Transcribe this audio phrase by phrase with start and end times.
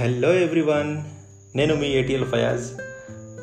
[0.00, 1.02] Hello everyone
[1.56, 2.62] నేను మీ ATL Fayaz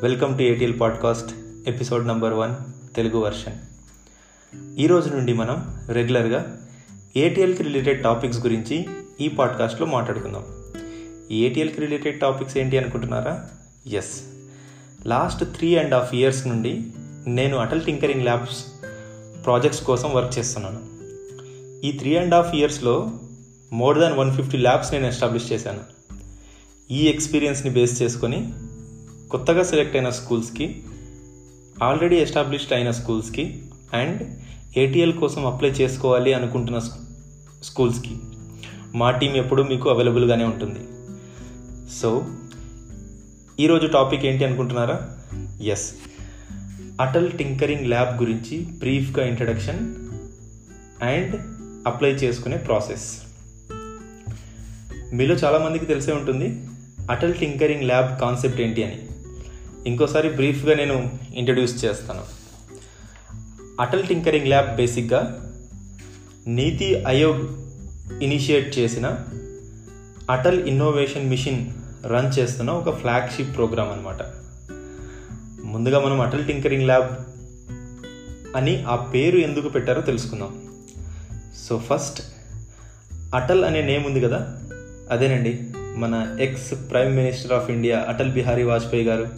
[0.02, 1.34] welcome to ATL podcast
[1.68, 2.54] episode number one
[2.96, 3.54] Telugu version
[4.78, 6.56] ఈరోజు నుండి మనం రెగ్యులర్గా
[7.16, 8.86] ఏటీఎల్కి రిలేటెడ్ టాపిక్స్ గురించి
[9.20, 10.44] ఈ పాడ్కాస్ట్లో మాట్లాడుకుందాం.
[11.30, 13.48] ఏటీఎల్కి రిలేటెడ్ టాపిక్స్ ఏంటి అనుకుంటున్నారా?
[13.86, 14.20] Yes
[15.06, 16.82] last three and half years నుండి
[17.26, 18.64] నేను అటల్ టింకరింగ్ ల్యాబ్స్
[19.44, 20.80] ప్రాజెక్ట్స్ కోసం వర్క్ చేస్తున్నాను.
[21.86, 23.10] ఈ త్రీ అండ్ హాఫ్ ఇయర్స్లో
[23.72, 25.97] more than one fifty labs నేను ఎస్టాబ్లిష్ చేశాను.
[26.90, 28.52] ఈ ఎక్స్పీరియన్స్ని బేస్ చేసుకొని
[29.30, 30.82] కొత్తగా సెలెక్ట్ అయిన స్కూల్స్కి
[31.82, 34.22] ఆల్రెడీ ఎస్టాబ్లిష్డ్ అయిన స్కూల్స్కి అండ్
[34.78, 36.78] ఏటీఎల్ కోసం అప్లై చేసుకోవాలి అనుకుంటున్న
[37.62, 38.16] స్కూల్స్కి
[38.94, 40.80] మా టీం ఎప్పుడూ మీకు అవైలబుల్గానే ఉంటుంది.
[41.90, 42.26] సో
[43.60, 45.10] ఈరోజు టాపిక్ ఏంటి అనుకుంటున్నారా?
[45.62, 45.92] ఎస్
[47.00, 49.94] అటల్ టింకరింగ్ ల్యాబ్ గురించి బ్రీఫ్గా ఇంట్రడక్షన్
[51.04, 51.36] అండ్
[51.86, 53.18] అప్లై చేసుకునే ప్రాసెస్
[55.12, 56.48] మీలో చాలామందికి తెలిసే ఉంటుంది.
[57.08, 59.06] అటల్ టింకరింగ్ ల్యాబ్ కాన్సెప్ట్ ఏంటి అని.
[59.86, 62.22] ఇంకోసారి బ్రీఫ్గా నేను ఇంట్రడ్యూస్ చేస్తాను.
[63.80, 65.52] అటల్ టింకరింగ్ ల్యాబ్ బేసిక్గా
[66.46, 67.48] నీతి ఆయోగ్
[68.22, 69.18] ఇనిషియేట్ చేసిన
[70.30, 71.72] అటల్ ఇన్నోవేషన్ మిషన్
[72.06, 74.22] రన్ చేస్తున్న ఒక ఫ్లాగ్షిప్ ప్రోగ్రామ్ అనమాట
[75.64, 77.12] ముందుగా మనం అటల్ టింకరింగ్ ల్యాబ్
[78.56, 80.62] అని ఆ పేరు ఎందుకు పెట్టారో తెలుసుకుందాం.
[81.68, 82.22] సో ఫస్ట్
[83.34, 84.58] అటల్ అనే నేమ్ ఉంది కదా?
[85.10, 85.67] అదేనండి.
[85.98, 89.28] మన ex prime minister of India Atal Bihari Vajpayee garu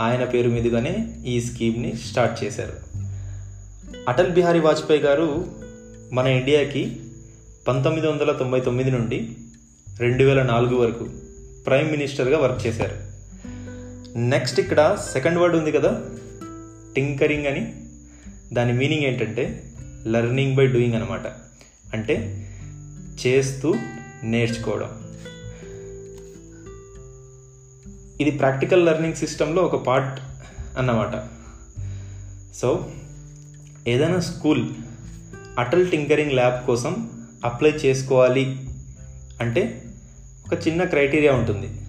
[0.00, 2.72] ఆయన పేరు మీదుగానే ఈ స్కీమ్ని స్టార్ట్ చేశారు.
[4.08, 5.46] అటల్ బిహారీ వాజ్పేయి గారు
[6.12, 6.96] మన ఇండియాకి
[7.68, 9.36] పంతొమ్మిది వందల తొంభై తొమ్మిది నుండి
[9.98, 11.08] రెండు వేల నాలుగు వరకు
[11.66, 12.96] ప్రైమ్ మినిస్టర్గా వర్క్ చేశారు.
[14.18, 16.04] నెక్స్ట్ ఇక్కడ సెకండ్ వర్డ్ ఉంది కదా
[16.96, 17.74] టింకరింగ్ అని.
[18.52, 19.72] దాని మీనింగ్ ఏంటంటే
[20.06, 21.26] లెర్నింగ్ బై డూయింగ్ అనమాట
[21.94, 22.46] అంటే
[23.26, 23.74] చేస్తూ
[24.24, 25.03] నేర్చుకోవడం.
[28.20, 30.20] ఇది ప్రాక్టికల్ లెర్నింగ్ సిస్టంలో ఒక పార్ట్
[30.78, 31.28] అన్నమాట.
[32.56, 32.92] సో
[33.86, 34.68] ఏదైనా స్కూల్
[35.58, 37.10] అటల్ టింకరింగ్ ల్యాబ్ కోసం
[37.44, 38.68] అప్లై చేసుకోవాలి
[39.40, 39.84] అంటే
[40.46, 41.80] ఒక చిన్న క్రైటీరియా ఉంటుంది.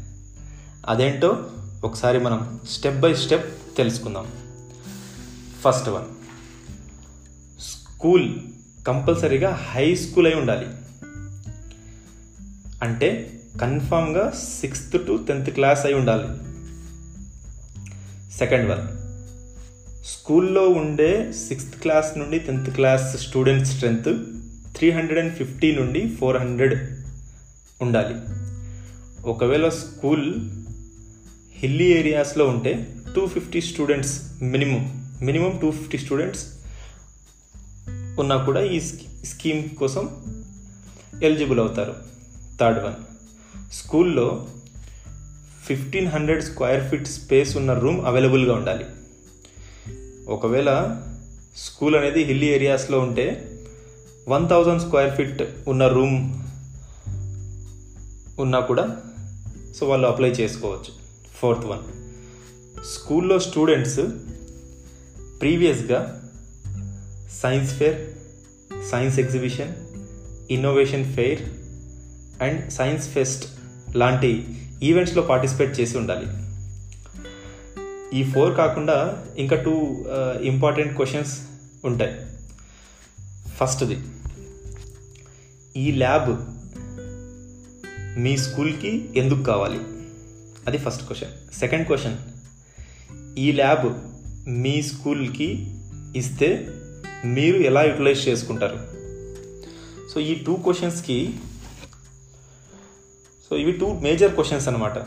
[0.88, 1.50] అదేంటో
[1.84, 4.28] ఒకసారి మనం స్టెప్ బై స్టెప్ తెలుసుకుందాం.
[5.66, 6.06] ఫస్ట్ వన్
[7.62, 8.36] స్కూల్
[8.88, 10.68] కంపల్సరీగా హై స్కూల్ అయి ఉండాలి.
[12.82, 16.28] అంటే కన్ఫామ్గా సిక్స్త్ టు టెన్త్ క్లాస్ అయి ఉండాలి.
[18.34, 18.88] Second one.
[20.06, 24.24] స్కూల్లో ఉండే సిక్స్త్ క్లాస్ నుండి tenth class student strength
[24.78, 27.00] three hundred and fifty నుండి ఫోర్ హండ్రెడ్
[27.82, 28.16] ఉండాలి.
[29.30, 30.52] ఒకవేళ స్కూల్
[31.54, 36.46] హిల్లీ ఏరియాస్లో ఉంటే two fifty students minimum minimum two fifty students
[38.20, 38.80] ఉన్నా కూడా ఈ
[39.26, 40.10] స్కీమ్ కోసం
[41.24, 41.96] ఎలిజిబుల్ అవుతారు.
[42.60, 43.15] Third one.
[43.76, 44.48] స్కూల్లో
[45.66, 48.86] fifteen hundred square feet space ఉన్న రూమ్ అవైలబుల్గా ఉండాలి.
[50.28, 51.02] ఒకవేళ
[51.56, 53.58] స్కూల్ అనేది హిల్లీ ఏరియాస్లో ఉంటే
[54.28, 56.34] వన్ థౌజండ్ స్క్వేర్ ఫీట్ ఉన్న రూమ్
[58.40, 59.02] ఉన్నా కూడా
[59.76, 60.92] సో వాళ్ళు అప్లై చేసుకోవచ్చు.
[61.40, 61.84] Fourth one.
[62.94, 64.00] స్కూల్లో స్టూడెంట్స్
[65.42, 66.30] ప్రీవియస్గా
[67.32, 68.14] science fair
[68.92, 69.76] science exhibition
[70.52, 71.42] innovation fair
[72.44, 73.46] and science fest
[73.96, 74.32] లాంటి
[74.84, 76.28] ఈవెంట్స్లో పార్టిసిపేట్ చేసి ఉండాలి.
[78.20, 80.06] ఈ ఫోర్ కాకుండా ఇంకా టూ
[80.42, 81.40] ఇంపార్టెంట్ క్వశ్చన్స్
[81.86, 82.16] ఉంటాయి.
[83.58, 83.98] ఫస్ట్ది
[85.78, 86.32] ఈ ల్యాబ్
[88.20, 89.80] మీ స్కూల్కి ఎందుకు కావాలి?
[90.68, 91.34] అది ఫస్ట్ క్వశ్చన్.
[91.60, 92.18] సెకండ్ క్వశ్చన్
[93.40, 93.88] ఈ ల్యాబ్
[94.48, 95.50] మీ స్కూల్కి
[96.16, 96.50] ఇస్తే
[97.26, 98.78] మీరు ఎలా యూటిలైజ్ చేసుకుంటారు?
[100.14, 101.18] సో ఈ టూ క్వశ్చన్స్కి
[103.46, 104.98] సో ఇవి టూ మేజర్ క్వశ్చన్స్ అనమాట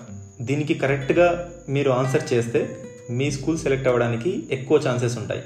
[0.41, 1.27] దీనికి కరెక్ట్గా
[1.69, 2.61] మీరు ఆన్సర్ చేస్తే
[3.11, 5.43] మీ స్కూల్ సెలెక్ట్ అవ్వడానికి ఎక్కువ ఛాన్సెస్ ఉంటాయి.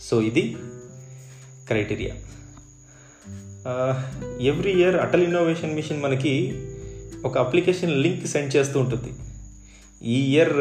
[0.00, 0.44] సో ఇది
[1.68, 2.14] criteria
[4.50, 6.34] every year Atal innovation mission మనకి
[7.24, 9.10] ఒక అప్లికేషన్ లింక్ సెండ్ చేస్తూ ఉంటుంది.
[10.02, 10.54] ఈ ఇయర్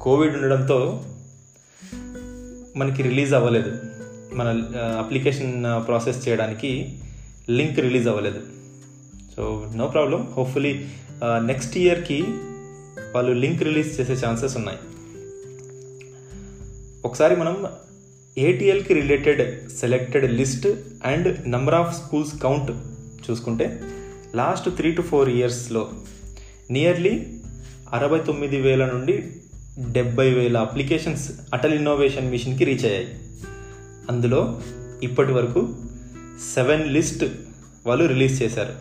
[0.00, 1.04] కోవిడ్ ఉండడంతో
[2.76, 3.72] మనకి రిలీజ్ అవ్వలేదు.
[4.38, 4.48] మన
[4.98, 5.54] అప్లికేషన్
[5.86, 6.70] ప్రాసెస్ చేయడానికి
[7.50, 8.42] లింక్ రిలీజ్ అవ్వలేదు.
[9.34, 9.42] So
[9.74, 10.72] no problem hopefully
[11.50, 12.18] next ఇయర్కి
[13.14, 14.78] వాళ్ళు లింక్ రిలీజ్ చేసే ఛాన్సెస్ ఉన్నాయి.
[17.04, 17.54] ఒకసారి మనం
[18.38, 19.42] ఏటీఎల్కి related
[19.80, 20.66] selected list
[21.04, 22.70] and number of schools count
[23.24, 23.66] చూసుకుంటే
[24.34, 25.82] లాస్ట్ త్రీ టు ఫోర్ ఇయర్స్లో
[26.70, 27.14] నియర్లీ
[27.92, 29.14] అరవై తొమ్మిది వేల నుండి
[29.96, 33.08] డెబ్బై వేల అప్లికేషన్స్ అటల్ ఇన్నోవేషన్ మిషన్కి రీచ్ అయ్యాయి.
[34.10, 34.60] అందులో
[35.02, 35.60] ఇప్పటి వరకు
[36.54, 37.24] సెవెన్ లిస్ట్
[37.86, 38.74] వాళ్ళు రిలీజ్ చేశారు.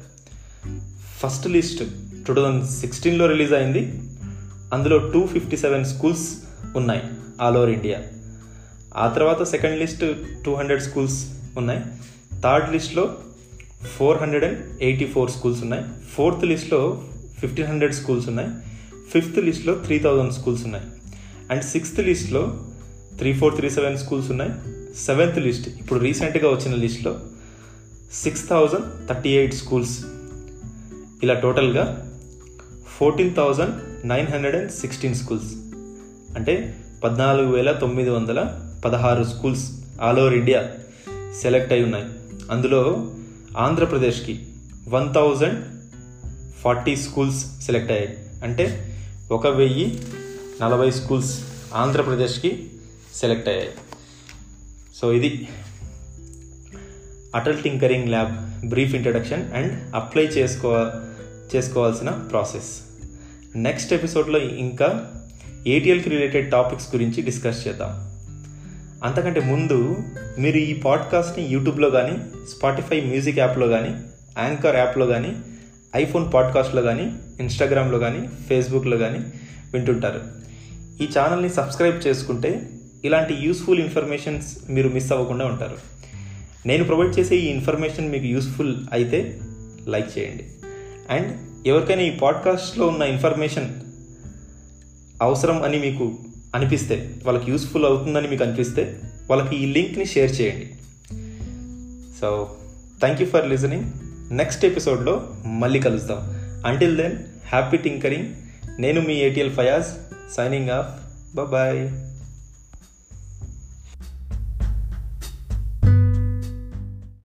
[1.21, 1.83] ఫస్ట్ లిస్ట్
[2.27, 4.01] టూ థౌజండ్ సిక్స్టీన్లో రిలీజ్ అయింది.
[4.73, 6.25] అందులో టూ ఫిఫ్టీ సెవెన్ స్కూల్స్
[6.75, 7.01] ఉన్నాయి
[7.41, 8.03] ఆల్ ఓవర్ ఇండియా.
[8.95, 10.03] ఆ తర్వాత second list
[10.45, 11.81] two hundred schools ఉన్నాయి.
[12.41, 13.17] థర్డ్ లిస్ట్లో
[13.97, 15.83] four hundred and eighty four schools ఉన్నాయి.
[16.15, 17.03] ఫోర్త్ లిస్ట్లో
[17.39, 18.49] ఫిఫ్టీన్ హండ్రెడ్ స్కూల్స్ ఉన్నాయి.
[19.13, 20.85] ఫిఫ్త్ లిస్ట్లో త్రీ థౌజండ్ స్కూల్స్ ఉన్నాయి.
[21.51, 22.63] అండ్ సిక్స్త్ లిస్ట్లో
[23.17, 24.51] three four three seven schools ఉన్నాయి.
[24.97, 27.19] సెవెంత్ లిస్ట్ ఇప్పుడు రీసెంట్గా వచ్చిన లిస్ట్లో
[28.13, 30.05] six thousand thirty eight schools
[31.23, 32.11] ఇలా టోటల్గా
[32.87, 35.53] fourteen thousand nine hundred and sixteen schools
[36.35, 39.71] అంటే పద్నాలుగు వేల తొమ్మిది వందల పదహారు schools
[40.01, 40.69] all over India
[41.41, 42.05] select అయి ఉన్నాయి.
[42.51, 43.11] అందులో
[43.57, 44.47] ఆంధ్రప్రదేశ్కి
[44.87, 45.65] one thousand
[46.59, 48.17] forty schools select అయ్యాయి.
[48.43, 48.95] అంటే
[49.31, 50.01] ఒక వెయ్యి
[50.61, 51.43] నలభై స్కూల్స్
[51.73, 52.69] ఆంధ్రప్రదేశ్కి
[53.15, 53.69] సెలెక్ట్ అయ్యాయి.
[54.95, 55.47] సో ఇది
[57.35, 60.73] Atal tinkering lab brief introduction and apply చేసుకో
[61.55, 62.81] చేసుకోవాల్సిన ప్రాసెస్.
[63.55, 65.11] నెక్స్ట్ ఎపిసోడ్లో ఇంకా
[65.67, 68.11] ఏటీఎల్కి రిలేటెడ్ టాపిక్స్ గురించి డిస్కస్ చేద్దాం.
[69.03, 69.97] అంతకంటే ముందు
[70.39, 72.17] మీరు ఈ పాడ్కాస్ట్ని యూట్యూబ్లో కానీ
[72.49, 73.95] స్పాటిఫై మ్యూజిక్ యాప్లో కానీ
[74.39, 75.35] యాంకర్ యాప్లో కానీ
[75.95, 79.19] ఐఫోన్ పాడ్కాస్ట్లో కానీ ఇన్స్టాగ్రామ్లో కానీ ఫేస్బుక్లో కానీ
[79.73, 80.21] వింటుంటారు.
[81.01, 82.69] ఈ ఛానల్ని సబ్స్క్రైబ్ చేసుకుంటే
[83.05, 85.77] ఇలాంటి యూస్ఫుల్ ఇన్ఫర్మేషన్స్ మీరు మిస్ అవ్వకుండా ఉంటారు.
[86.65, 89.39] నేను ప్రొవైడ్ చేసే ఈ ఇన్ఫర్మేషన్ మీకు యూస్ఫుల్ అయితే
[89.87, 90.47] లైక్ చేయండి.
[91.11, 91.37] అండ్
[91.67, 93.81] ఎవరికైనా ఈ పాడ్కాస్ట్లో ఉన్న ఇన్ఫర్మేషన్
[95.21, 96.15] అవసరం అని మీకు
[96.55, 98.99] అనిపిస్తే వాళ్ళకి యూస్ఫుల్ అవుతుందని మీకు అనిపిస్తే
[99.29, 100.73] వాళ్ళకి ఈ లింక్ని షేర్ చేయండి.
[102.21, 102.55] So
[102.99, 103.83] thank you for listening
[104.31, 106.17] next ఎపిసోడ్లో మళ్ళీ కలుస్తాం
[106.65, 107.17] అంటిల్ దెన్
[107.47, 108.35] హ్యాపీ టింకరింగ్
[108.79, 109.85] నేను మీ ATL Fayaz
[110.35, 110.87] signing off
[111.35, 111.91] bye